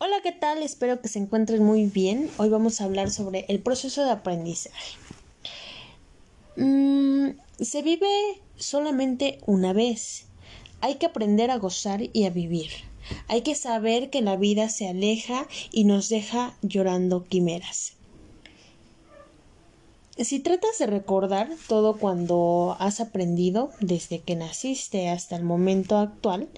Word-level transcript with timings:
Hola, 0.00 0.20
¿qué 0.22 0.30
tal? 0.30 0.62
Espero 0.62 1.00
que 1.00 1.08
se 1.08 1.18
encuentren 1.18 1.64
muy 1.64 1.86
bien. 1.86 2.30
Hoy 2.36 2.48
vamos 2.50 2.80
a 2.80 2.84
hablar 2.84 3.10
sobre 3.10 3.44
el 3.48 3.58
proceso 3.58 4.04
de 4.04 4.12
aprendizaje. 4.12 4.96
Mm, 6.54 7.30
se 7.58 7.82
vive 7.82 8.08
solamente 8.54 9.40
una 9.44 9.72
vez. 9.72 10.26
Hay 10.80 10.96
que 10.96 11.06
aprender 11.06 11.50
a 11.50 11.58
gozar 11.58 12.00
y 12.12 12.26
a 12.26 12.30
vivir. 12.30 12.70
Hay 13.26 13.40
que 13.40 13.56
saber 13.56 14.08
que 14.08 14.22
la 14.22 14.36
vida 14.36 14.68
se 14.68 14.86
aleja 14.86 15.48
y 15.72 15.82
nos 15.82 16.08
deja 16.08 16.56
llorando 16.62 17.24
quimeras. 17.24 17.94
Si 20.16 20.38
tratas 20.38 20.78
de 20.78 20.86
recordar 20.86 21.50
todo 21.66 21.96
cuando 21.96 22.76
has 22.78 23.00
aprendido 23.00 23.72
desde 23.80 24.20
que 24.20 24.36
naciste 24.36 25.08
hasta 25.08 25.34
el 25.34 25.42
momento 25.42 25.96
actual, 25.96 26.48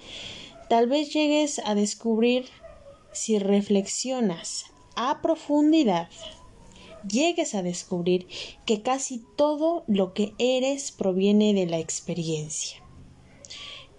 tal 0.68 0.88
vez 0.88 1.10
llegues 1.10 1.58
a 1.64 1.74
descubrir 1.74 2.44
si 3.12 3.38
reflexionas 3.38 4.66
a 4.96 5.20
profundidad, 5.22 6.08
llegues 7.08 7.54
a 7.54 7.62
descubrir 7.62 8.26
que 8.66 8.82
casi 8.82 9.24
todo 9.36 9.84
lo 9.86 10.12
que 10.12 10.34
eres 10.38 10.92
proviene 10.92 11.54
de 11.54 11.66
la 11.66 11.78
experiencia. 11.78 12.82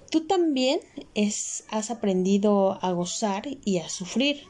Tú 0.10 0.28
también 0.28 0.82
has 1.70 1.90
aprendido 1.90 2.78
a 2.82 2.92
gozar 2.92 3.48
y 3.64 3.78
a 3.78 3.90
sufrir 3.90 4.44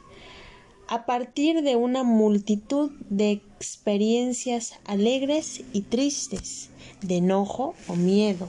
a 0.88 1.06
partir 1.06 1.62
de 1.62 1.76
una 1.76 2.02
multitud 2.02 2.90
de 3.08 3.30
experiencias 3.30 4.74
alegres 4.84 5.62
y 5.72 5.82
tristes, 5.82 6.70
de 7.00 7.18
enojo 7.18 7.74
o 7.86 7.94
miedo. 7.94 8.48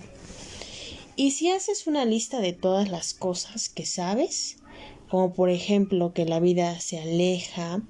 Y 1.16 1.32
si 1.32 1.52
haces 1.52 1.86
una 1.86 2.04
lista 2.06 2.40
de 2.40 2.54
todas 2.54 2.90
las 2.90 3.14
cosas 3.14 3.70
que 3.70 3.86
sabes, 3.86 4.58
como 5.14 5.32
por 5.32 5.52
ejemplo 5.52 6.12
que 6.12 6.26
la 6.26 6.40
vida 6.40 6.80
se 6.80 7.00
aleja, 7.00 7.84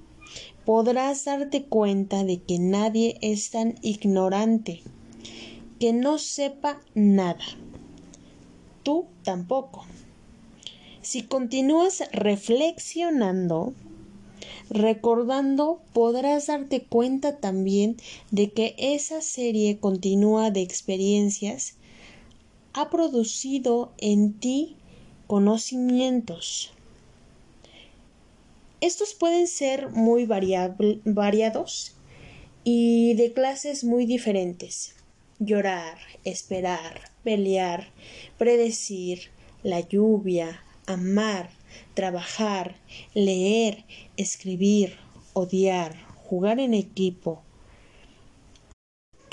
podrás 0.66 1.24
darte 1.24 1.64
cuenta 1.64 2.22
de 2.22 2.42
que 2.42 2.58
nadie 2.58 3.16
es 3.22 3.48
tan 3.48 3.76
ignorante, 3.80 4.82
que 5.80 5.94
no 5.94 6.18
sepa 6.18 6.82
nada. 6.94 7.42
Tú 8.82 9.06
tampoco. 9.22 9.86
Si 11.00 11.22
continúas 11.22 12.02
reflexionando, 12.12 13.72
recordando, 14.68 15.80
podrás 15.94 16.48
darte 16.48 16.84
cuenta 16.84 17.38
también 17.38 17.96
de 18.32 18.50
que 18.50 18.74
esa 18.76 19.22
serie 19.22 19.78
continua 19.78 20.50
de 20.50 20.60
experiencias 20.60 21.78
ha 22.74 22.90
producido 22.90 23.92
en 23.96 24.34
ti 24.34 24.76
conocimientos, 25.26 26.73
estos 28.80 29.14
pueden 29.14 29.46
ser 29.46 29.90
muy 29.90 30.26
variados 30.26 31.96
y 32.64 33.14
de 33.14 33.32
clases 33.32 33.84
muy 33.84 34.06
diferentes. 34.06 34.94
Llorar, 35.38 35.98
esperar, 36.24 37.10
pelear, 37.22 37.92
predecir, 38.38 39.30
la 39.62 39.80
lluvia, 39.80 40.62
amar, 40.86 41.50
trabajar, 41.94 42.76
leer, 43.14 43.84
escribir, 44.16 44.96
odiar, 45.32 45.96
jugar 46.24 46.60
en 46.60 46.74
equipo, 46.74 47.42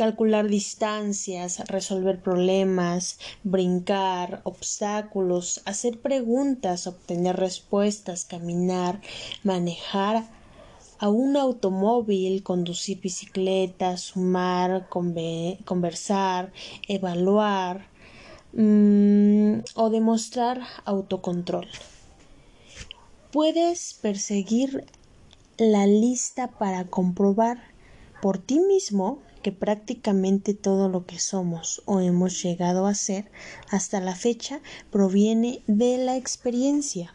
calcular 0.01 0.47
distancias, 0.47 1.59
resolver 1.67 2.23
problemas, 2.23 3.19
brincar, 3.43 4.41
obstáculos, 4.45 5.61
hacer 5.65 5.99
preguntas, 5.99 6.87
obtener 6.87 7.35
respuestas, 7.35 8.25
caminar, 8.25 8.99
manejar 9.43 10.23
a 10.97 11.07
un 11.07 11.37
automóvil, 11.37 12.41
conducir 12.41 12.99
bicicleta, 12.99 13.95
sumar, 13.97 14.89
conversar, 14.89 16.51
evaluar 16.87 17.85
mm, 18.53 19.59
o 19.75 19.89
demostrar 19.91 20.61
autocontrol. 20.83 21.67
Puedes 23.31 23.93
perseguir 24.01 24.83
la 25.59 25.85
lista 25.85 26.47
para 26.47 26.85
comprobar 26.85 27.61
por 28.19 28.39
ti 28.39 28.59
mismo 28.59 29.19
que 29.41 29.51
prácticamente 29.51 30.53
todo 30.53 30.89
lo 30.89 31.05
que 31.05 31.19
somos 31.19 31.81
o 31.85 31.99
hemos 31.99 32.41
llegado 32.41 32.87
a 32.87 32.95
ser 32.95 33.31
hasta 33.69 33.99
la 33.99 34.15
fecha 34.15 34.61
proviene 34.91 35.61
de 35.67 35.97
la 35.97 36.17
experiencia. 36.17 37.13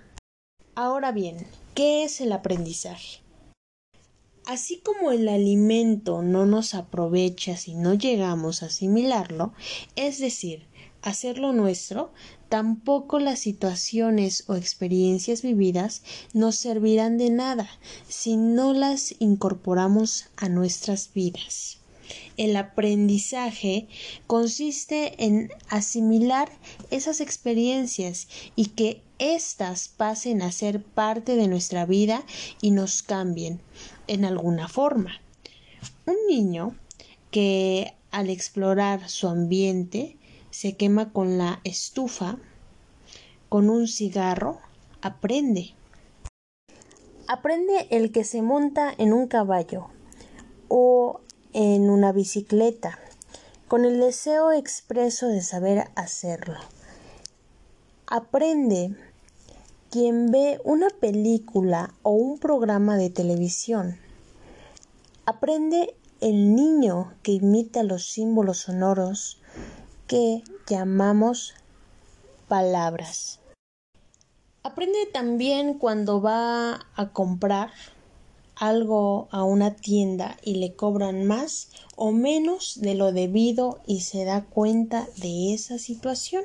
Ahora 0.75 1.13
bien, 1.13 1.47
¿qué 1.75 2.05
es 2.05 2.21
el 2.21 2.33
aprendizaje? 2.33 3.21
Así 4.47 4.79
como 4.79 5.11
el 5.11 5.29
alimento 5.29 6.23
no 6.23 6.47
nos 6.47 6.75
aprovecha 6.75 7.57
si 7.57 7.75
no 7.75 7.95
llegamos 7.95 8.63
a 8.63 8.67
asimilarlo, 8.67 9.53
es 9.97 10.21
decir, 10.21 10.69
hacerlo 11.03 11.53
nuestro, 11.53 12.13
tampoco 12.49 13.19
las 13.19 13.41
situaciones 13.41 14.45
o 14.49 14.55
experiencias 14.55 15.43
vividas 15.43 16.03
nos 16.33 16.57
servirán 16.57 17.19
de 17.19 17.31
nada 17.31 17.69
si 18.09 18.37
no 18.37 18.73
las 18.73 19.15
incorporamos 19.21 20.27
a 20.37 20.49
nuestras 20.49 21.13
vidas. 21.13 21.79
El 22.37 22.57
aprendizaje 22.57 23.89
consiste 24.27 25.25
en 25.25 25.51
asimilar 25.69 26.51
esas 26.91 27.21
experiencias 27.21 28.29
y 28.57 28.67
que 28.67 29.03
éstas 29.19 29.89
pasen 29.89 30.43
a 30.43 30.53
ser 30.53 30.83
parte 30.83 31.37
de 31.37 31.49
nuestra 31.49 31.87
vida 31.87 32.25
y 32.61 32.71
nos 32.71 33.03
cambien 33.03 33.61
en 34.07 34.25
alguna 34.25 34.69
forma. 34.69 35.21
Un 36.07 36.17
niño 36.29 36.77
que 37.31 37.95
al 38.11 38.31
explorar 38.31 39.09
su 39.09 39.29
ambiente 39.29 40.17
se 40.51 40.77
quema 40.77 41.13
con 41.13 41.39
la 41.39 41.61
estufa, 41.65 42.39
con 43.49 43.69
un 43.71 43.89
cigarro, 43.89 44.61
aprende. 45.03 45.75
Aprende 47.29 47.89
el 47.91 48.13
que 48.13 48.25
se 48.25 48.43
monta 48.43 48.95
en 48.97 49.13
un 49.13 49.27
caballo 49.27 49.89
o 50.69 51.21
en 51.59 51.89
una 51.89 52.13
bicicleta, 52.13 52.99
con 53.67 53.87
el 53.87 53.99
deseo 53.99 54.53
expreso 54.53 55.27
de 55.29 55.41
saber 55.41 55.89
hacerlo. 55.95 56.59
Aprende 58.07 58.95
quien 59.91 60.31
ve 60.31 60.61
una 60.65 60.91
película 60.91 61.95
o 62.03 62.11
un 62.11 62.39
programa 62.39 62.99
de 62.99 63.09
televisión. 63.09 63.97
Aprende 65.25 65.97
el 66.21 66.55
niño 66.55 67.15
que 67.23 67.33
imita 67.33 67.83
los 67.85 68.07
símbolos 68.07 68.59
sonoros 68.59 69.39
que 70.07 70.43
llamamos 70.69 71.55
palabras. 72.49 73.41
Aprende 74.63 75.07
también 75.11 75.79
cuando 75.79 76.21
va 76.21 76.87
a 76.97 77.09
comprar 77.15 77.71
algo 78.57 79.29
a 79.31 79.45
una 79.45 79.77
tienda 79.77 80.39
y 80.43 80.57
le 80.57 80.75
cobran 80.75 81.27
más 81.27 81.69
o 81.95 82.11
menos 82.11 82.81
de 82.81 82.95
lo 82.95 83.13
debido 83.13 83.81
y 83.87 84.01
se 84.01 84.25
da 84.25 84.45
cuenta 84.45 85.07
de 85.19 85.55
esa 85.55 85.79
situación. 85.79 86.45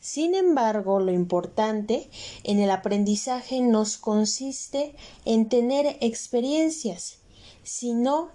Sin 0.00 0.34
embargo, 0.34 0.98
lo 0.98 1.12
importante 1.12 2.10
en 2.42 2.58
el 2.58 2.70
aprendizaje 2.70 3.60
nos 3.60 3.98
consiste 3.98 4.96
en 5.24 5.48
tener 5.48 5.96
experiencias, 6.00 7.18
sino 7.62 8.30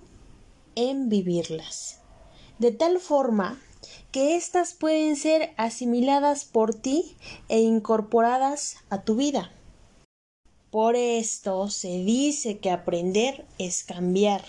en 0.75 1.09
vivirlas. 1.09 1.99
De 2.59 2.71
tal 2.71 2.99
forma 2.99 3.59
que 4.11 4.37
éstas 4.37 4.73
pueden 4.73 5.15
ser 5.15 5.53
asimiladas 5.57 6.45
por 6.45 6.73
ti 6.73 7.17
e 7.49 7.59
incorporadas 7.59 8.77
a 8.89 9.01
tu 9.01 9.15
vida. 9.15 9.51
Por 10.71 10.97
esto 10.97 11.69
se 11.69 11.87
dice 12.03 12.57
que 12.57 12.71
aprender 12.71 13.45
es 13.57 13.85
cambiar. 13.85 14.43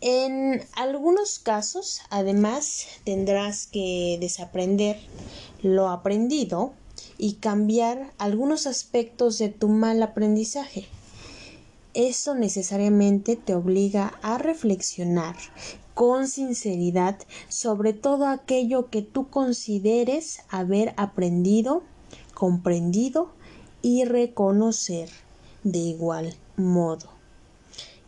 En 0.00 0.62
algunos 0.74 1.38
casos, 1.38 2.00
además, 2.08 2.86
tendrás 3.04 3.66
que 3.66 4.16
desaprender 4.18 4.98
lo 5.60 5.90
aprendido 5.90 6.72
y 7.18 7.34
cambiar 7.34 8.10
algunos 8.16 8.66
aspectos 8.66 9.36
de 9.36 9.50
tu 9.50 9.68
mal 9.68 10.02
aprendizaje. 10.02 10.86
Esto 11.92 12.34
necesariamente 12.34 13.36
te 13.36 13.54
obliga 13.54 14.18
a 14.22 14.38
reflexionar 14.38 15.36
con 15.92 16.26
sinceridad 16.26 17.18
sobre 17.48 17.92
todo 17.92 18.26
aquello 18.26 18.88
que 18.88 19.02
tú 19.02 19.28
consideres 19.28 20.40
haber 20.48 20.94
aprendido, 20.96 21.82
comprendido 22.32 23.30
y 23.82 24.04
reconocer 24.04 25.10
de 25.64 25.78
igual 25.78 26.34
modo 26.56 27.10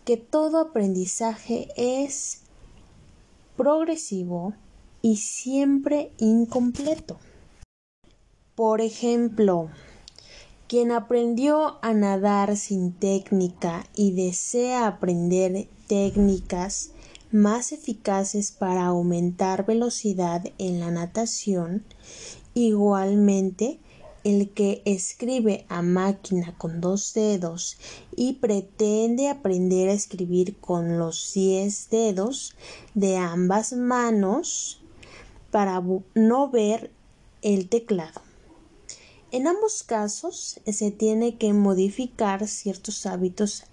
que 0.04 0.16
todo 0.16 0.58
aprendizaje 0.58 1.68
es 1.76 2.40
progresivo 3.56 4.54
y 5.02 5.16
siempre 5.16 6.12
incompleto. 6.18 7.18
Por 8.54 8.80
ejemplo, 8.80 9.70
Quien 10.66 10.92
aprendió 10.92 11.76
a 11.82 11.92
nadar 11.92 12.56
sin 12.56 12.92
técnica 12.92 13.84
y 13.94 14.12
desea 14.12 14.86
aprender 14.86 15.68
técnicas 15.86 16.90
más 17.30 17.70
eficaces 17.72 18.50
para 18.50 18.86
aumentar 18.86 19.66
velocidad 19.66 20.42
en 20.58 20.80
la 20.80 20.90
natación, 20.90 21.84
igualmente 22.54 23.78
el 24.24 24.50
que 24.50 24.82
escribe 24.86 25.66
a 25.68 25.82
máquina 25.82 26.56
con 26.56 26.80
dos 26.80 27.12
dedos 27.14 27.76
y 28.16 28.34
pretende 28.34 29.28
aprender 29.28 29.90
a 29.90 29.92
escribir 29.92 30.56
con 30.56 30.98
los 30.98 31.32
diez 31.34 31.88
dedos 31.90 32.56
de 32.94 33.18
ambas 33.18 33.74
manos 33.74 34.80
para 35.50 35.82
no 36.14 36.50
ver 36.50 36.90
el 37.42 37.68
teclado. 37.68 38.22
En 39.30 39.46
ambos 39.46 39.82
casos 39.82 40.60
se 40.66 40.90
tiene 40.90 41.36
que 41.36 41.52
modificar 41.52 42.48
ciertos 42.48 43.04
hábitos 43.04 43.64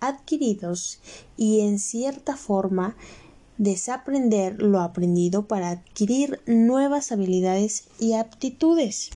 adquiridos 0.00 1.00
y 1.36 1.60
en 1.60 1.78
cierta 1.78 2.36
forma 2.36 2.96
desaprender 3.58 4.62
lo 4.62 4.80
aprendido 4.80 5.46
para 5.46 5.70
adquirir 5.70 6.40
nuevas 6.46 7.12
habilidades 7.12 7.88
y 7.98 8.14
aptitudes. 8.14 9.10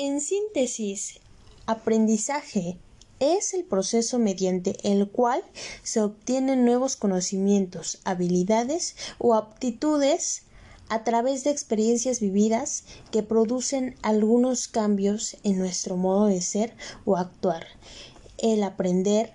En 0.00 0.20
síntesis, 0.20 1.18
aprendizaje 1.66 2.78
es 3.18 3.52
el 3.52 3.64
proceso 3.64 4.20
mediante 4.20 4.76
el 4.84 5.10
cual 5.10 5.42
se 5.82 6.00
obtienen 6.00 6.64
nuevos 6.64 6.94
conocimientos, 6.94 7.98
habilidades 8.04 8.94
o 9.18 9.34
aptitudes 9.34 10.42
a 10.88 11.02
través 11.02 11.42
de 11.42 11.50
experiencias 11.50 12.20
vividas 12.20 12.84
que 13.10 13.24
producen 13.24 13.96
algunos 14.02 14.68
cambios 14.68 15.36
en 15.42 15.58
nuestro 15.58 15.96
modo 15.96 16.26
de 16.26 16.42
ser 16.42 16.76
o 17.04 17.16
actuar. 17.16 17.66
El 18.38 18.62
aprender, 18.62 19.32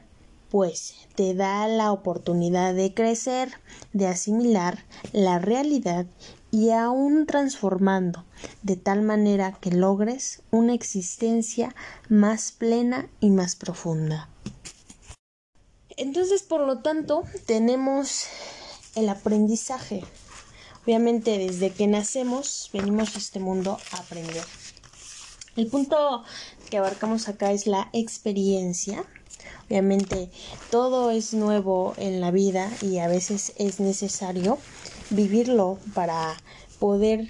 pues, 0.50 0.94
te 1.16 1.34
da 1.34 1.68
la 1.68 1.92
oportunidad 1.92 2.74
de 2.74 2.94
crecer, 2.94 3.52
de 3.92 4.08
asimilar 4.08 4.86
la 5.12 5.40
realidad 5.40 6.06
y 6.54 6.70
aún 6.70 7.26
transformando, 7.26 8.26
de 8.62 8.76
tal 8.76 9.02
manera 9.02 9.58
que 9.60 9.72
logres 9.72 10.44
una 10.52 10.76
existencia 10.76 11.76
más 12.10 12.52
plena 12.52 13.10
y 13.20 13.32
más 13.32 13.56
profunda. 13.56 14.30
Entonces, 15.98 16.44
por 16.44 16.62
lo 16.62 16.78
tanto, 16.78 17.24
tenemos 17.48 18.26
el 18.94 19.10
aprendizaje. 19.10 20.04
Obviamente, 20.84 21.40
desde 21.40 21.72
que 21.72 21.88
nacemos, 21.88 22.70
venimos 22.72 23.16
a 23.16 23.18
este 23.18 23.40
mundo 23.40 23.80
a 23.92 23.98
aprender. 23.98 24.44
El 25.56 25.66
punto 25.66 26.24
que 26.70 26.78
abarcamos 26.78 27.30
acá 27.30 27.52
es 27.52 27.66
la 27.66 27.90
experiencia. 27.94 29.04
Obviamente, 29.68 30.30
todo 30.70 31.10
es 31.10 31.34
nuevo 31.34 31.96
en 31.98 32.22
la 32.22 32.30
vida 32.30 32.72
y 32.84 33.00
a 33.00 33.08
veces 33.08 33.54
es 33.58 33.80
necesario 33.80 34.60
vivirlo 35.10 35.78
para 35.94 36.36
poder 36.80 37.28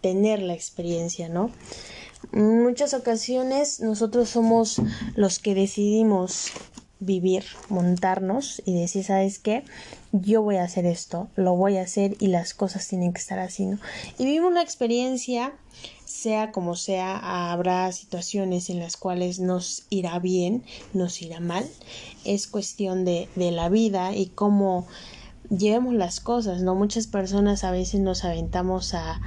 tener 0.00 0.40
la 0.40 0.54
experiencia, 0.54 1.28
¿no? 1.28 1.50
En 2.32 2.62
muchas 2.62 2.94
ocasiones 2.94 3.80
nosotros 3.80 4.28
somos 4.28 4.80
los 5.14 5.38
que 5.38 5.54
decidimos 5.54 6.52
vivir, 7.00 7.44
montarnos 7.68 8.60
y 8.64 8.78
decir, 8.78 9.04
¿sabes 9.04 9.38
qué? 9.38 9.62
Yo 10.12 10.42
voy 10.42 10.56
a 10.56 10.64
hacer 10.64 10.84
esto, 10.84 11.28
lo 11.36 11.54
voy 11.54 11.76
a 11.76 11.82
hacer 11.82 12.16
y 12.18 12.28
las 12.28 12.54
cosas 12.54 12.88
tienen 12.88 13.12
que 13.12 13.20
estar 13.20 13.38
así, 13.38 13.66
¿no? 13.66 13.78
Y 14.18 14.24
vivimos 14.24 14.52
la 14.52 14.62
experiencia, 14.62 15.52
sea 16.04 16.50
como 16.50 16.74
sea, 16.74 17.52
habrá 17.52 17.92
situaciones 17.92 18.68
en 18.68 18.80
las 18.80 18.96
cuales 18.96 19.38
nos 19.38 19.84
irá 19.90 20.18
bien, 20.18 20.64
nos 20.92 21.22
irá 21.22 21.38
mal. 21.40 21.68
Es 22.24 22.48
cuestión 22.48 23.04
de, 23.04 23.28
de 23.36 23.52
la 23.52 23.68
vida 23.68 24.14
y 24.16 24.26
cómo 24.26 24.86
llevemos 25.50 25.94
las 25.94 26.20
cosas, 26.20 26.62
¿no? 26.62 26.74
Muchas 26.74 27.06
personas 27.06 27.64
a 27.64 27.70
veces 27.70 28.00
nos 28.00 28.24
aventamos 28.24 28.94
a 28.94 29.20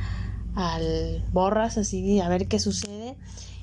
al 0.53 1.23
borras 1.31 1.77
así 1.77 2.19
a 2.19 2.27
ver 2.27 2.47
qué 2.47 2.59
sucede 2.59 3.15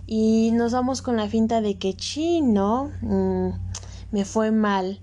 y 0.07 0.53
nos 0.55 0.73
vamos 0.73 1.03
con 1.03 1.19
la 1.19 1.29
finta 1.29 1.61
de 1.61 1.77
que 1.77 1.95
chino 1.95 2.91
mm, 3.03 3.51
me 4.11 4.25
fue 4.25 4.53
mal 4.53 4.99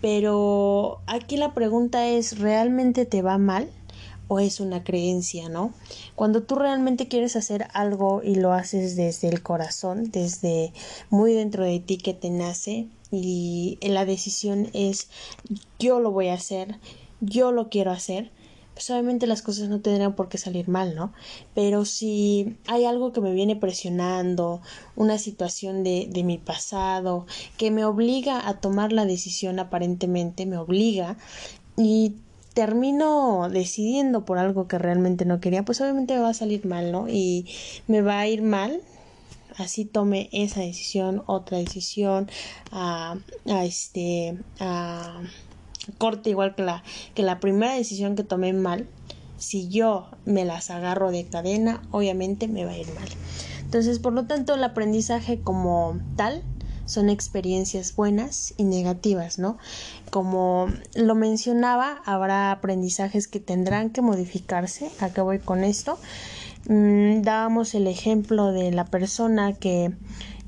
pero 0.00 1.00
aquí 1.06 1.36
la 1.36 1.54
pregunta 1.54 2.08
es 2.08 2.40
¿realmente 2.40 3.06
te 3.06 3.22
va 3.22 3.38
mal? 3.38 3.70
o 4.28 4.40
es 4.40 4.60
una 4.60 4.82
creencia, 4.82 5.50
¿no? 5.50 5.74
Cuando 6.14 6.42
tú 6.42 6.54
realmente 6.54 7.06
quieres 7.06 7.36
hacer 7.36 7.68
algo 7.74 8.22
y 8.24 8.36
lo 8.36 8.54
haces 8.54 8.96
desde 8.96 9.28
el 9.28 9.42
corazón, 9.42 10.10
desde 10.10 10.72
muy 11.10 11.34
dentro 11.34 11.64
de 11.64 11.80
ti 11.80 11.98
que 11.98 12.14
te 12.14 12.30
nace 12.30 12.88
y 13.12 13.78
la 13.82 14.04
decisión 14.04 14.68
es 14.72 15.08
yo 15.78 16.00
lo 16.00 16.10
voy 16.10 16.28
a 16.28 16.34
hacer, 16.34 16.78
yo 17.20 17.52
lo 17.52 17.68
quiero 17.68 17.92
hacer, 17.92 18.32
pues 18.74 18.90
obviamente 18.90 19.26
las 19.26 19.42
cosas 19.42 19.68
no 19.68 19.80
tendrían 19.80 20.16
por 20.16 20.28
qué 20.28 20.38
salir 20.38 20.68
mal, 20.68 20.94
¿no? 20.94 21.12
Pero 21.54 21.84
si 21.84 22.56
hay 22.66 22.84
algo 22.84 23.12
que 23.12 23.20
me 23.20 23.32
viene 23.32 23.54
presionando, 23.54 24.62
una 24.96 25.18
situación 25.18 25.84
de, 25.84 26.08
de 26.10 26.24
mi 26.24 26.38
pasado, 26.38 27.26
que 27.58 27.70
me 27.70 27.84
obliga 27.84 28.48
a 28.48 28.60
tomar 28.60 28.92
la 28.92 29.04
decisión 29.04 29.58
aparentemente, 29.58 30.46
me 30.46 30.56
obliga, 30.56 31.18
y 31.76 32.14
termino 32.54 33.48
decidiendo 33.50 34.24
por 34.24 34.38
algo 34.38 34.68
que 34.68 34.78
realmente 34.78 35.24
no 35.24 35.40
quería, 35.40 35.64
pues 35.64 35.80
obviamente 35.80 36.14
me 36.14 36.20
va 36.20 36.30
a 36.30 36.34
salir 36.34 36.66
mal, 36.66 36.92
¿no? 36.92 37.08
Y 37.08 37.46
me 37.88 38.02
va 38.02 38.20
a 38.20 38.28
ir 38.28 38.42
mal. 38.42 38.80
Así 39.56 39.84
tome 39.84 40.28
esa 40.32 40.60
decisión, 40.60 41.22
otra 41.26 41.58
decisión, 41.58 42.30
a, 42.70 43.16
a 43.46 43.64
este, 43.64 44.38
a 44.60 45.20
corte 45.98 46.30
igual 46.30 46.54
que 46.54 46.62
la, 46.62 46.82
que 47.14 47.22
la 47.22 47.40
primera 47.40 47.74
decisión 47.74 48.16
que 48.16 48.24
tomé 48.24 48.52
mal. 48.52 48.88
Si 49.38 49.68
yo 49.68 50.08
me 50.24 50.44
las 50.44 50.70
agarro 50.70 51.10
de 51.10 51.24
cadena, 51.24 51.82
obviamente 51.90 52.46
me 52.46 52.64
va 52.64 52.72
a 52.72 52.78
ir 52.78 52.86
mal. 52.94 53.08
Entonces, 53.62 53.98
por 53.98 54.12
lo 54.12 54.26
tanto, 54.26 54.54
el 54.54 54.62
aprendizaje 54.62 55.40
como 55.40 55.98
tal 56.16 56.42
son 56.84 57.08
experiencias 57.08 57.96
buenas 57.96 58.54
y 58.56 58.64
negativas, 58.64 59.38
¿no? 59.38 59.58
Como 60.10 60.68
lo 60.94 61.14
mencionaba, 61.14 62.02
habrá 62.04 62.52
aprendizajes 62.52 63.28
que 63.28 63.40
tendrán 63.40 63.90
que 63.90 64.02
modificarse. 64.02 64.90
¿A 65.00 65.10
qué 65.10 65.22
voy 65.22 65.38
con 65.38 65.64
esto? 65.64 65.98
Mm, 66.68 67.22
dábamos 67.22 67.74
el 67.74 67.86
ejemplo 67.86 68.52
de 68.52 68.70
la 68.70 68.84
persona 68.84 69.54
que 69.54 69.92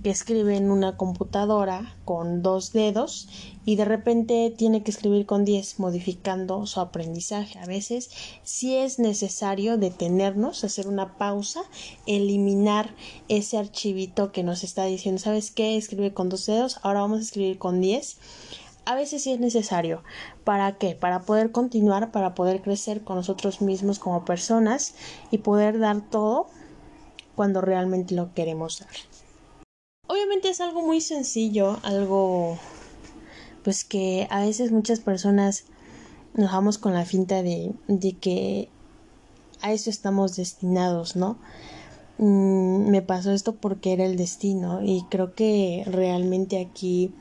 que 0.05 0.11
escribe 0.11 0.59
en 0.59 0.71
una 0.71 0.99
computadora 0.99 1.97
con 2.05 2.43
dos 2.43 2.75
dedos 2.75 3.27
y 3.65 3.77
de 3.77 3.87
repente 3.87 4.55
tiene 4.55 4.83
que 4.83 4.91
escribir 4.91 5.25
con 5.25 5.47
diez 5.47 5.79
modificando 5.79 6.67
su 6.67 6.81
aprendizaje. 6.81 7.59
A 7.59 7.65
veces 7.65 8.11
si 8.43 8.77
es 8.77 8.99
necesario 8.99 9.79
detenernos, 9.79 10.63
hacer 10.63 10.89
una 10.89 11.17
pausa, 11.17 11.63
eliminar 12.07 12.95
ese 13.29 13.57
archivito 13.57 14.31
que 14.31 14.43
nos 14.43 14.63
está 14.63 14.85
diciendo, 14.85 15.23
¿sabes 15.23 15.51
qué? 15.51 15.79
Escribe 15.79 16.13
con 16.13 16.29
dos 16.29 16.45
dedos, 16.45 16.81
ahora 16.83 17.01
vamos 17.01 17.21
a 17.21 17.23
escribir 17.23 17.57
con 17.57 17.81
diez. 17.81 18.19
A 18.85 18.95
veces 18.95 19.23
sí 19.23 19.33
es 19.33 19.41
necesario. 19.41 20.03
¿Para 20.45 20.77
qué? 20.77 20.95
Para 20.95 21.23
poder 21.23 21.53
continuar, 21.53 22.13
para 22.13 22.35
poder 22.35 22.61
crecer 22.63 23.03
con 23.03 23.17
nosotros 23.17 23.61
mismos 23.61 23.99
como 23.99 24.25
personas 24.25 24.95
y 25.31 25.39
poder 25.39 25.79
dar 25.79 26.03
todo 26.11 26.49
cuando 27.35 27.61
realmente 27.61 28.15
lo 28.15 28.35
queremos 28.35 28.81
dar. 28.81 28.91
Obviamente 30.07 30.51
es 30.51 30.61
algo 30.61 30.83
muy 30.83 31.01
sencillo, 31.01 31.79
algo 31.83 32.59
pues 33.63 33.85
que 33.85 34.27
a 34.31 34.41
veces 34.41 34.71
muchas 34.71 35.01
personas 35.01 35.65
nos 36.35 36.53
vamos 36.53 36.77
con 36.77 36.93
la 36.93 37.07
finta 37.07 37.43
de, 37.43 37.73
de 37.89 38.13
que 38.13 38.69
a 39.63 39.73
eso 39.73 39.89
estamos 39.89 40.37
destinados, 40.37 41.17
¿no? 41.17 41.39
Mm, 42.19 42.91
me 42.91 43.01
pasó 43.01 43.33
esto 43.33 43.57
porque 43.57 43.93
era 43.95 44.05
el 44.05 44.17
destino 44.17 44.83
y 44.83 45.05
creo 45.09 45.35
que 45.35 45.85
realmente 45.87 46.61
aquí 46.61 47.13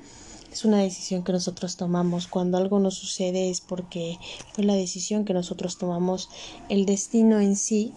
es 0.54 0.66
una 0.66 0.78
decisión 0.78 1.24
que 1.24 1.32
nosotros 1.32 1.76
tomamos. 1.76 2.28
Cuando 2.28 2.58
algo 2.58 2.80
nos 2.80 2.94
sucede 2.96 3.50
es 3.50 3.60
porque 3.60 4.20
fue 4.54 4.64
la 4.64 4.76
decisión 4.76 5.26
que 5.26 5.34
nosotros 5.34 5.78
tomamos. 5.78 6.30
El 6.70 6.86
destino 6.86 7.40
en 7.40 7.56
sí 7.56 7.94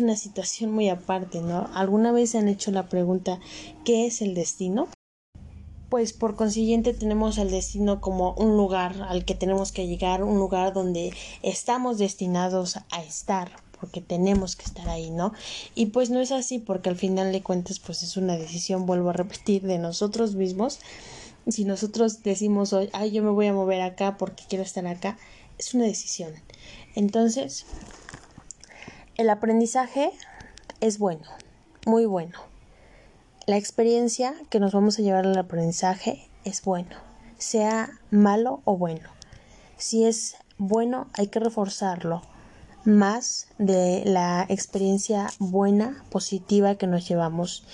una 0.00 0.16
situación 0.16 0.72
muy 0.72 0.88
aparte, 0.88 1.40
¿no? 1.40 1.68
¿Alguna 1.74 2.12
vez 2.12 2.30
se 2.30 2.38
han 2.38 2.48
hecho 2.48 2.70
la 2.70 2.88
pregunta 2.88 3.40
¿qué 3.84 4.06
es 4.06 4.22
el 4.22 4.34
destino? 4.34 4.88
Pues 5.88 6.12
por 6.12 6.34
consiguiente 6.34 6.94
tenemos 6.94 7.38
el 7.38 7.50
destino 7.50 8.00
como 8.00 8.34
un 8.34 8.56
lugar 8.56 9.02
al 9.08 9.24
que 9.24 9.34
tenemos 9.34 9.70
que 9.70 9.86
llegar, 9.86 10.24
un 10.24 10.38
lugar 10.38 10.72
donde 10.72 11.12
estamos 11.42 11.98
destinados 11.98 12.76
a 12.76 13.02
estar, 13.02 13.50
porque 13.80 14.00
tenemos 14.00 14.56
que 14.56 14.64
estar 14.64 14.88
ahí, 14.88 15.10
¿no? 15.10 15.32
Y 15.74 15.86
pues 15.86 16.10
no 16.10 16.20
es 16.20 16.32
así, 16.32 16.58
porque 16.58 16.88
al 16.88 16.96
final 16.96 17.32
de 17.32 17.42
cuentas, 17.42 17.78
pues 17.78 18.02
es 18.02 18.16
una 18.16 18.36
decisión, 18.36 18.86
vuelvo 18.86 19.10
a 19.10 19.12
repetir, 19.12 19.62
de 19.62 19.78
nosotros 19.78 20.34
mismos. 20.34 20.80
Si 21.48 21.64
nosotros 21.64 22.22
decimos 22.22 22.72
hoy, 22.72 22.90
ay, 22.92 23.12
yo 23.12 23.22
me 23.22 23.30
voy 23.30 23.46
a 23.46 23.52
mover 23.52 23.82
acá 23.82 24.16
porque 24.16 24.44
quiero 24.48 24.64
estar 24.64 24.86
acá, 24.86 25.16
es 25.58 25.74
una 25.74 25.84
decisión. 25.84 26.32
Entonces, 26.94 27.66
el 29.16 29.30
aprendizaje 29.30 30.10
es 30.80 30.98
bueno, 30.98 31.24
muy 31.86 32.06
bueno. 32.06 32.38
La 33.46 33.56
experiencia 33.56 34.34
que 34.50 34.58
nos 34.58 34.72
vamos 34.72 34.98
a 34.98 35.02
llevar 35.02 35.26
al 35.26 35.38
aprendizaje 35.38 36.28
es 36.44 36.62
bueno, 36.62 36.96
sea 37.38 37.90
malo 38.10 38.60
o 38.64 38.76
bueno. 38.76 39.08
Si 39.76 40.04
es 40.04 40.36
bueno, 40.58 41.06
hay 41.12 41.28
que 41.28 41.38
reforzarlo 41.38 42.22
más 42.86 43.48
de 43.58 44.02
la 44.06 44.46
experiencia 44.48 45.28
buena, 45.38 46.04
positiva 46.10 46.76
que 46.76 46.86
nos 46.86 47.06
llevamos. 47.08 47.64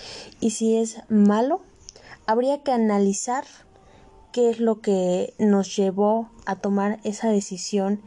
Y 0.40 0.50
si 0.50 0.76
es 0.76 1.02
malo, 1.08 1.60
habría 2.26 2.62
que 2.62 2.72
analizar 2.72 3.44
qué 4.32 4.50
es 4.50 4.58
lo 4.58 4.80
que 4.80 5.34
nos 5.38 5.76
llevó 5.76 6.30
a 6.46 6.56
tomar 6.56 6.98
esa 7.04 7.28
decisión 7.28 8.00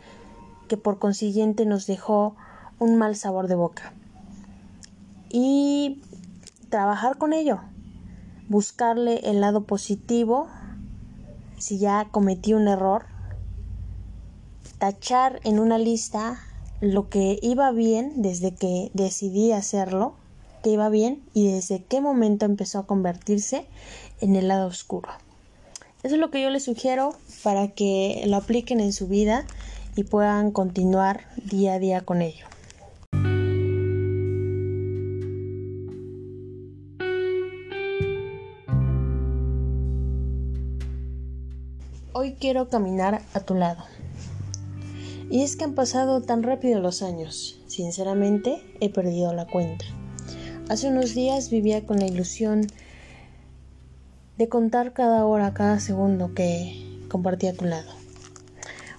que 0.67 0.77
por 0.77 0.97
consiguiente 0.97 1.65
nos 1.65 1.85
dejó 1.85 2.35
un 2.79 2.95
mal 2.95 3.15
sabor 3.15 3.47
de 3.47 3.55
boca. 3.55 3.93
Y 5.29 6.01
trabajar 6.69 7.17
con 7.17 7.33
ello, 7.33 7.59
buscarle 8.49 9.29
el 9.29 9.41
lado 9.41 9.63
positivo 9.63 10.47
si 11.57 11.77
ya 11.77 12.07
cometí 12.11 12.53
un 12.53 12.67
error, 12.67 13.05
tachar 14.77 15.39
en 15.43 15.59
una 15.59 15.77
lista 15.77 16.39
lo 16.81 17.09
que 17.09 17.39
iba 17.41 17.71
bien 17.71 18.21
desde 18.21 18.53
que 18.53 18.91
decidí 18.93 19.51
hacerlo, 19.51 20.15
que 20.63 20.71
iba 20.71 20.89
bien 20.89 21.21
y 21.33 21.51
desde 21.51 21.83
qué 21.83 22.01
momento 22.01 22.45
empezó 22.45 22.79
a 22.79 22.87
convertirse 22.87 23.65
en 24.21 24.35
el 24.35 24.47
lado 24.47 24.67
oscuro. 24.67 25.09
Eso 26.03 26.15
es 26.15 26.21
lo 26.21 26.29
que 26.29 26.41
yo 26.41 26.49
les 26.49 26.63
sugiero 26.63 27.15
para 27.43 27.69
que 27.69 28.23
lo 28.27 28.37
apliquen 28.37 28.79
en 28.79 28.93
su 28.93 29.07
vida 29.07 29.45
y 29.95 30.03
puedan 30.03 30.51
continuar 30.51 31.25
día 31.35 31.73
a 31.73 31.79
día 31.79 32.01
con 32.01 32.21
ello. 32.21 32.45
Hoy 42.13 42.35
quiero 42.39 42.69
caminar 42.69 43.21
a 43.33 43.39
tu 43.41 43.55
lado. 43.55 43.83
Y 45.29 45.41
es 45.41 45.55
que 45.55 45.63
han 45.63 45.73
pasado 45.73 46.21
tan 46.21 46.43
rápido 46.43 46.79
los 46.79 47.01
años. 47.01 47.59
Sinceramente, 47.67 48.61
he 48.79 48.89
perdido 48.89 49.33
la 49.33 49.47
cuenta. 49.47 49.85
Hace 50.69 50.89
unos 50.89 51.13
días 51.13 51.49
vivía 51.49 51.85
con 51.85 51.99
la 51.99 52.07
ilusión 52.07 52.67
de 54.37 54.49
contar 54.49 54.93
cada 54.93 55.25
hora, 55.25 55.53
cada 55.53 55.79
segundo 55.79 56.33
que 56.33 57.05
compartí 57.09 57.47
a 57.47 57.53
tu 57.53 57.65
lado. 57.65 57.91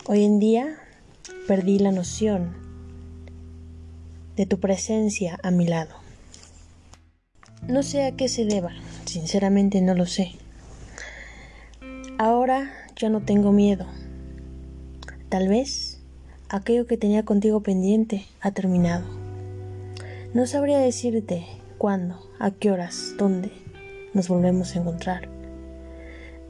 Hoy 0.07 0.25
en 0.25 0.39
día 0.39 0.79
perdí 1.47 1.79
la 1.79 1.93
noción 1.93 2.57
de 4.37 4.47
tu 4.47 4.61
presencia 4.61 5.39
a 5.43 5.51
mi 5.51 5.67
lado. 5.67 5.95
No 7.67 7.83
sé 7.83 8.05
a 8.05 8.13
qué 8.13 8.29
se 8.29 8.45
deba, 8.45 8.71
sinceramente 9.07 9.81
no 9.81 9.95
lo 9.95 10.07
sé. 10.07 10.33
Ahora 12.19 12.71
ya 12.97 13.09
no 13.11 13.23
tengo 13.23 13.53
miedo. 13.53 13.87
Tal 15.29 15.49
vez 15.49 15.96
aquello 16.49 16.87
que 16.87 16.97
tenía 16.97 17.25
contigo 17.25 17.61
pendiente 17.63 18.27
ha 18.41 18.51
terminado. 18.53 19.05
No 20.33 20.47
sabría 20.47 20.79
decirte 20.79 21.47
cuándo, 21.79 22.21
a 22.39 22.51
qué 22.51 22.71
horas, 22.71 23.15
dónde 23.19 23.51
nos 24.15 24.29
volvemos 24.29 24.75
a 24.75 24.81
encontrar. 24.81 25.29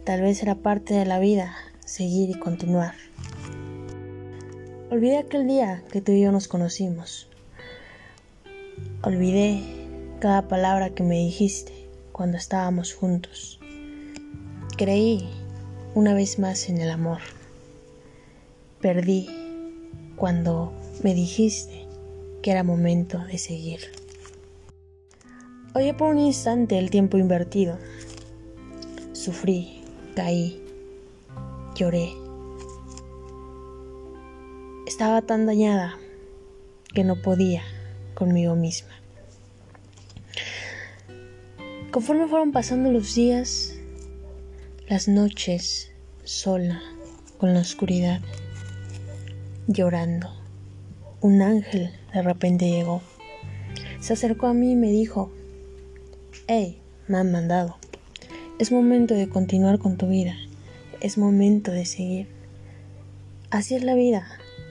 Tal 0.04 0.22
vez 0.22 0.42
era 0.42 0.54
parte 0.54 0.94
de 0.94 1.04
la 1.04 1.18
vida 1.18 1.54
seguir 1.84 2.30
y 2.30 2.38
continuar. 2.38 2.94
Olvidé 4.90 5.18
aquel 5.18 5.46
día 5.46 5.82
que 5.90 6.00
tú 6.00 6.12
y 6.12 6.22
yo 6.22 6.32
nos 6.32 6.48
conocimos. 6.48 7.28
Olvidé 9.02 9.62
cada 10.20 10.48
palabra 10.48 10.90
que 10.90 11.02
me 11.02 11.16
dijiste 11.16 11.72
cuando 12.12 12.36
estábamos 12.36 12.94
juntos. 12.94 13.60
Creí 14.76 15.28
una 15.94 16.14
vez 16.14 16.38
más 16.38 16.68
en 16.68 16.78
el 16.78 16.90
amor. 16.90 17.18
Perdí 18.80 19.45
cuando 20.16 20.72
me 21.02 21.14
dijiste 21.14 21.86
que 22.42 22.50
era 22.50 22.62
momento 22.62 23.18
de 23.18 23.38
seguir. 23.38 23.80
Oye 25.74 25.92
por 25.92 26.08
un 26.08 26.18
instante 26.18 26.78
el 26.78 26.90
tiempo 26.90 27.18
invertido. 27.18 27.78
Sufrí, 29.12 29.82
caí, 30.14 30.62
lloré. 31.74 32.12
Estaba 34.86 35.20
tan 35.22 35.44
dañada 35.46 35.98
que 36.94 37.04
no 37.04 37.20
podía 37.20 37.62
conmigo 38.14 38.54
misma. 38.54 38.92
Conforme 41.90 42.26
fueron 42.26 42.52
pasando 42.52 42.90
los 42.90 43.14
días, 43.14 43.74
las 44.88 45.08
noches, 45.08 45.90
sola, 46.24 46.80
con 47.38 47.52
la 47.52 47.60
oscuridad, 47.60 48.22
llorando. 49.66 50.28
Un 51.20 51.42
ángel 51.42 51.92
de 52.12 52.22
repente 52.22 52.70
llegó. 52.70 53.02
Se 54.00 54.12
acercó 54.12 54.46
a 54.46 54.54
mí 54.54 54.72
y 54.72 54.76
me 54.76 54.90
dijo, 54.90 55.30
Hey, 56.46 56.80
me 57.08 57.18
han 57.18 57.32
mandado. 57.32 57.76
Es 58.58 58.72
momento 58.72 59.14
de 59.14 59.28
continuar 59.28 59.78
con 59.78 59.96
tu 59.96 60.08
vida. 60.08 60.36
Es 61.00 61.18
momento 61.18 61.72
de 61.72 61.84
seguir. 61.84 62.28
Así 63.50 63.74
es 63.74 63.84
la 63.84 63.94
vida. 63.94 64.26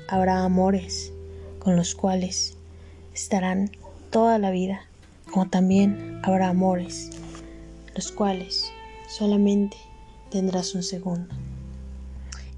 Habrá 0.08 0.44
amores 0.44 1.12
con 1.60 1.76
los 1.76 1.96
cuales 1.96 2.58
estarán 3.14 3.72
toda 4.10 4.38
la 4.38 4.52
vida, 4.52 4.86
como 5.32 5.50
también 5.50 6.20
habrá 6.24 6.50
amores 6.50 7.12
los 7.96 8.12
cuales 8.12 8.72
solamente 9.08 9.78
tendrás 10.30 10.76
un 10.76 10.84
segundo. 10.84 11.34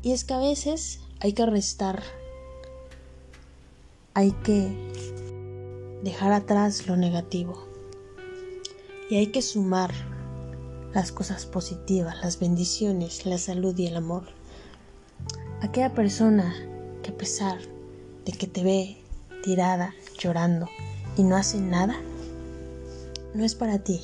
Y 0.01 0.11
es 0.11 0.23
que 0.23 0.33
a 0.33 0.39
veces 0.39 0.99
hay 1.19 1.33
que 1.33 1.45
restar 1.45 2.01
hay 4.17 4.31
que 4.31 4.71
dejar 6.01 6.31
atrás 6.31 6.87
lo 6.87 6.97
negativo 6.97 7.67
y 9.11 9.17
hay 9.17 9.27
que 9.27 9.43
sumar 9.43 9.93
las 10.91 11.11
cosas 11.11 11.45
positivas, 11.45 12.15
las 12.23 12.39
bendiciones, 12.39 13.27
la 13.27 13.37
salud 13.37 13.77
y 13.77 13.85
el 13.85 13.95
amor. 13.95 14.23
Aquella 15.61 15.93
persona 15.93 16.51
que 17.03 17.11
a 17.11 17.15
pesar 17.15 17.59
de 18.25 18.31
que 18.31 18.47
te 18.47 18.63
ve 18.63 18.97
tirada, 19.43 19.93
llorando 20.17 20.67
y 21.15 21.21
no 21.21 21.37
hace 21.37 21.59
nada, 21.59 21.95
no 23.35 23.45
es 23.45 23.53
para 23.53 23.77
ti. 23.77 24.01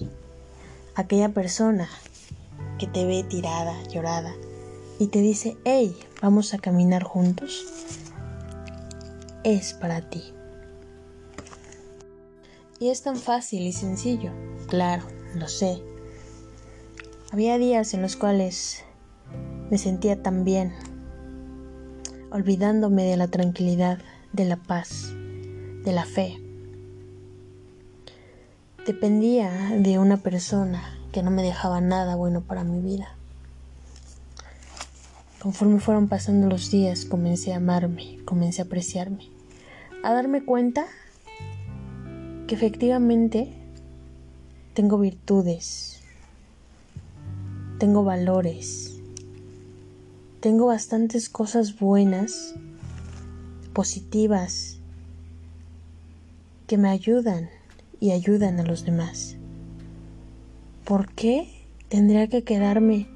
Aquella 0.94 1.30
persona 1.30 1.90
que 2.78 2.86
te 2.86 3.04
ve 3.08 3.24
tirada, 3.24 3.82
llorada 3.88 4.36
y 5.00 5.08
te 5.08 5.22
dice, 5.22 5.58
hey, 5.66 5.98
vamos 6.22 6.54
a 6.54 6.60
caminar 6.60 7.02
juntos, 7.02 7.66
es 9.44 9.74
para 9.74 10.02
ti. 10.10 10.24
Y 12.80 12.90
es 12.90 13.02
tan 13.02 13.16
fácil 13.16 13.64
y 13.64 13.72
sencillo, 13.72 14.32
claro, 14.68 15.04
lo 15.36 15.48
sé. 15.48 15.82
Había 17.32 17.58
días 17.58 17.94
en 17.94 18.02
los 18.02 18.16
cuales 18.16 18.84
me 19.70 19.78
sentía 19.78 20.22
tan 20.22 20.44
bien, 20.44 20.74
olvidándome 22.32 23.04
de 23.04 23.18
la 23.18 23.28
tranquilidad, 23.28 24.00
de 24.34 24.46
la 24.46 24.58
paz, 24.58 25.12
de 25.14 25.92
la 25.94 26.06
fe. 26.06 26.40
Dependía 28.86 29.52
de 29.80 29.98
una 29.98 30.18
persona 30.18 31.00
que 31.12 31.24
no 31.24 31.32
me 31.32 31.44
dejaba 31.44 31.80
nada 31.80 32.16
bueno 32.16 32.42
para 32.42 32.64
mi 32.64 32.82
vida. 32.82 33.16
Conforme 35.44 35.82
fueron 35.82 36.08
pasando 36.08 36.48
los 36.48 36.72
días, 36.72 37.04
comencé 37.04 37.52
a 37.52 37.58
amarme, 37.58 38.18
comencé 38.24 38.62
a 38.62 38.66
apreciarme 38.66 39.28
a 40.02 40.14
darme 40.14 40.46
cuenta 40.46 40.86
que 42.48 42.56
efectivamente 42.56 43.54
tengo 44.74 44.98
virtudes, 44.98 46.00
tengo 47.78 48.06
valores, 48.06 48.98
tengo 50.40 50.68
bastantes 50.68 51.28
cosas 51.28 51.78
buenas, 51.78 52.56
positivas, 53.74 54.78
que 56.68 56.78
me 56.78 56.88
ayudan 56.88 57.50
y 58.00 58.12
ayudan 58.12 58.62
a 58.62 58.64
los 58.64 58.86
demás. 58.86 59.36
¿Por 60.86 61.12
qué 61.12 61.50
tendría 61.90 62.28
que 62.28 62.44
quedarme 62.44 63.10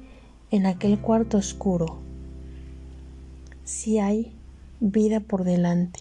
en 0.50 0.66
aquel 0.66 0.98
cuarto 1.00 1.38
oscuro 1.38 2.07
si 3.68 3.98
hay 3.98 4.32
vida 4.80 5.20
por 5.20 5.44
delante? 5.44 6.00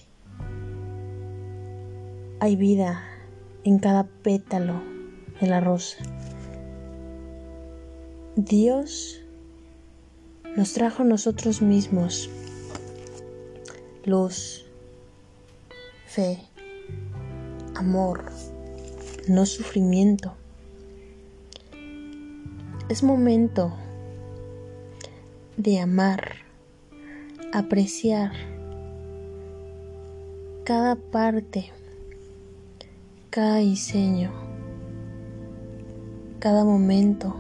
Hay 2.40 2.56
vida 2.56 3.04
en 3.66 3.80
cada 3.80 4.06
pétalo 4.06 4.82
de 5.42 5.48
la 5.48 5.60
rosa. 5.60 5.98
Dios 8.38 9.22
nos 10.56 10.72
trajo 10.72 11.04
nosotros 11.04 11.62
mismos 11.62 12.30
luz, 14.06 14.66
fe, 16.06 16.40
amor, 17.76 18.32
no 19.28 19.46
sufrimiento. 19.46 20.36
Es 22.88 23.04
momento 23.04 23.74
de 25.58 25.82
amar, 25.82 26.37
apreciar 27.54 28.32
cada 30.64 30.96
parte, 30.96 31.72
cada 33.30 33.58
diseño, 33.58 34.32
cada 36.40 36.66
momento 36.66 37.36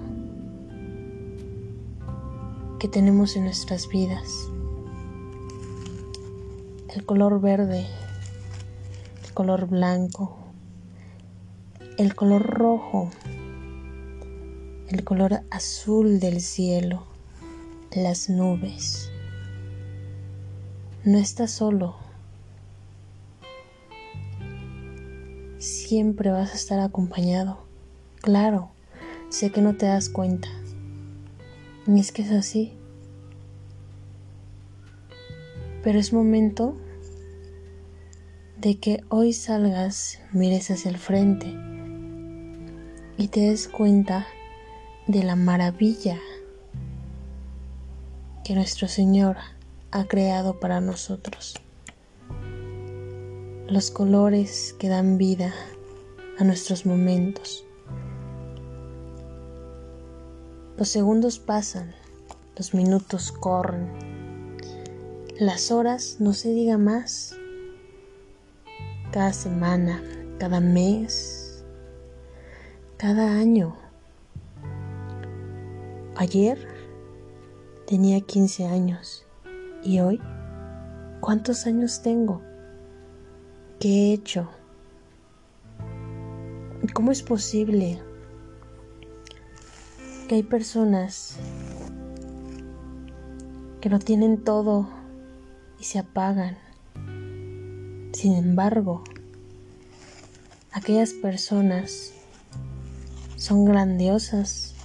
que 2.80 2.88
tenemos 2.88 3.36
en 3.36 3.44
nuestras 3.44 3.90
vidas. 3.90 4.50
El 6.94 7.06
color 7.06 7.42
verde, 7.42 7.86
el 9.26 9.34
color 9.34 9.68
blanco, 9.68 10.38
el 11.98 12.16
color 12.16 12.44
rojo, 12.44 13.12
el 14.90 15.04
color 15.04 15.42
azul 15.52 16.20
del 16.20 16.40
cielo, 16.40 17.04
las 17.92 18.30
nubes. 18.30 19.12
No 21.08 21.20
estás 21.20 21.52
solo. 21.52 21.96
Siempre 25.58 26.32
vas 26.32 26.52
a 26.52 26.56
estar 26.56 26.82
acompañado. 26.82 27.64
Claro, 28.22 28.72
sé 29.30 29.50
que 29.54 29.62
no 29.62 29.78
te 29.78 29.86
das 29.86 30.10
cuenta. 30.10 30.50
Ni 31.86 32.02
es 32.02 32.12
que 32.12 32.24
es 32.24 32.32
así. 32.32 32.74
Pero 35.82 35.98
es 35.98 36.12
momento 36.12 36.76
de 38.58 38.78
que 38.78 39.02
hoy 39.08 39.32
salgas, 39.32 40.20
mires 40.34 40.70
hacia 40.72 40.92
el 40.92 40.98
frente 40.98 41.56
y 43.18 43.30
te 43.30 43.40
des 43.40 43.70
cuenta 43.70 44.28
de 45.08 45.24
la 45.24 45.38
maravilla 45.38 46.20
que 48.44 48.56
nuestro 48.56 48.90
Señor 48.90 49.38
ha 49.91 50.06
creado 50.06 50.60
para 50.60 50.82
nosotros. 50.82 51.56
Los 53.67 53.91
colores 53.91 54.75
que 54.79 54.89
dan 54.89 55.17
vida 55.17 55.53
a 56.38 56.44
nuestros 56.44 56.86
momentos. 56.86 57.65
Los 60.77 60.89
segundos 60.89 61.39
pasan, 61.39 61.96
los 62.56 62.74
minutos 62.74 63.32
corren, 63.32 63.89
las 65.39 65.72
horas 65.72 66.17
no 66.20 66.34
se 66.34 66.50
diga 66.50 66.77
más. 66.77 67.36
Cada 69.12 69.34
semana, 69.34 70.03
cada 70.38 70.60
mes, 70.60 71.63
cada 72.98 73.39
año. 73.39 73.75
Ayer 76.15 76.67
tenía 77.86 78.22
15 78.22 78.65
años 78.65 79.27
y 79.88 80.01
hoy, 80.01 80.20
¿cuántos 81.22 81.65
años 81.65 82.01
tengo? 82.01 82.41
¿Qué 83.79 83.88
he 83.88 84.13
hecho? 84.13 84.50
¿Cómo 86.94 87.12
es 87.12 87.24
posible 87.24 88.00
que 90.27 90.36
hay 90.36 90.44
personas 90.44 91.38
que 93.79 93.89
lo 93.89 94.00
tienen 94.00 94.44
todo 94.44 94.89
y 95.79 95.86
se 95.86 96.00
apagan. 96.00 96.58
Sin 98.12 98.34
embargo, 98.34 99.03
aquellas 100.72 101.13
personas 101.13 102.12
son 103.38 103.63
grandiosas, 103.63 104.75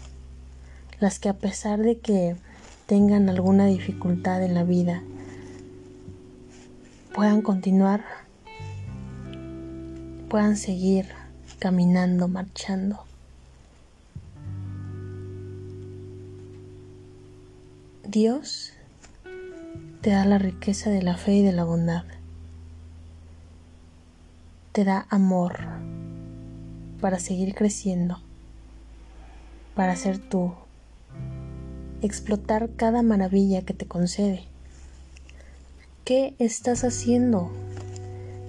las 1.00 1.18
que 1.18 1.28
a 1.28 1.38
pesar 1.38 1.80
de 1.80 1.98
que 1.98 2.36
tengan 2.92 3.30
alguna 3.30 3.64
dificultad 3.64 4.42
en 4.42 4.52
la 4.52 4.64
vida, 4.64 5.02
puedan 7.14 7.40
continuar, 7.40 8.04
puedan 10.28 10.58
seguir 10.58 11.06
caminando, 11.58 12.28
marchando. 12.28 13.02
Dios 18.06 18.74
te 20.02 20.10
da 20.10 20.26
la 20.26 20.36
riqueza 20.36 20.90
de 20.90 21.00
la 21.00 21.16
fe 21.16 21.36
y 21.36 21.42
de 21.42 21.52
la 21.52 21.64
bondad. 21.64 22.04
Te 24.72 24.84
da 24.84 25.06
amor 25.08 25.60
para 27.00 27.18
seguir 27.18 27.54
creciendo, 27.54 28.20
para 29.74 29.96
ser 29.96 30.18
tú, 30.18 30.52
explotar 32.02 32.70
cada 32.76 33.02
maravilla 33.02 33.62
que 33.62 33.74
te 33.74 33.86
concede. 33.86 34.44
¿Qué 36.04 36.34
estás 36.38 36.84
haciendo? 36.84 37.50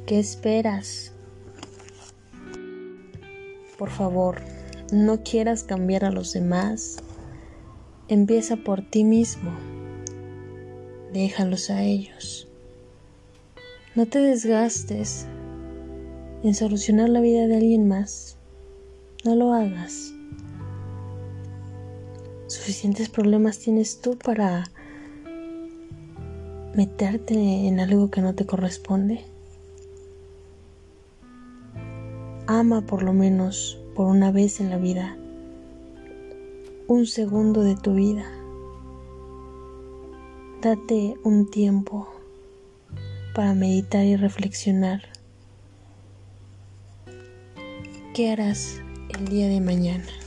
¿Qué 0.05 0.19
esperas? 0.19 1.13
Por 3.77 3.89
favor, 3.89 4.41
no 4.91 5.23
quieras 5.23 5.63
cambiar 5.63 6.05
a 6.05 6.11
los 6.11 6.33
demás 6.33 6.97
Empieza 8.09 8.57
por 8.57 8.81
ti 8.81 9.05
mismo. 9.05 9.51
Déjalos 11.13 11.69
a 11.69 11.83
ellos. 11.83 12.49
No 13.95 14.07
te 14.07 14.19
desgastes 14.19 15.25
en 16.43 16.53
solucionar 16.53 17.07
la 17.07 17.21
vida 17.21 17.47
de 17.47 17.55
alguien 17.55 17.87
más. 17.87 18.35
No 19.23 19.35
lo 19.35 19.53
hagas. 19.53 20.13
Suficientes 22.63 23.09
problemas 23.09 23.59
tienes 23.59 23.99
tú 23.99 24.17
para 24.17 24.63
meterte 26.73 27.33
en 27.33 27.81
algo 27.81 28.09
que 28.09 28.21
no 28.21 28.35
te 28.35 28.45
corresponde. 28.45 29.25
Ama 32.47 32.79
por 32.83 33.03
lo 33.03 33.11
menos 33.11 33.77
por 33.97 34.07
una 34.07 34.31
vez 34.31 34.61
en 34.61 34.69
la 34.69 34.77
vida 34.77 35.17
un 36.87 37.05
segundo 37.05 37.63
de 37.63 37.75
tu 37.75 37.95
vida. 37.95 38.23
Date 40.61 41.15
un 41.25 41.51
tiempo 41.51 42.07
para 43.35 43.53
meditar 43.55 44.05
y 44.05 44.15
reflexionar. 44.15 45.01
¿Qué 48.13 48.31
harás 48.31 48.79
el 49.09 49.27
día 49.27 49.49
de 49.49 49.59
mañana? 49.59 50.22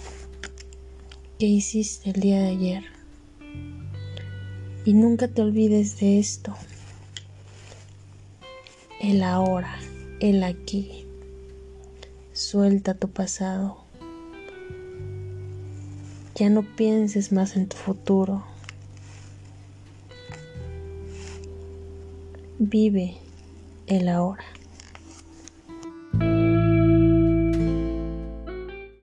¿Qué 1.39 1.47
hiciste 1.47 2.11
el 2.11 2.21
día 2.21 2.41
de 2.41 2.49
ayer? 2.49 2.85
Y 4.85 4.95
nunca 4.95 5.29
te 5.29 5.43
olvides 5.43 6.01
de 6.01 6.19
esto. 6.19 6.55
El 9.01 9.23
ahora, 9.23 9.79
el 10.21 10.43
aquí. 10.43 11.07
Suelta 12.33 12.95
tu 12.95 13.09
pasado 13.09 13.87
ya 16.37 16.51
no 16.51 16.63
pienses 16.63 17.33
más 17.33 17.57
en 17.57 17.67
tu 17.67 17.77
futuro. 17.79 18.45
Vive 22.59 23.17
el 23.87 24.09
ahora. 24.09 24.45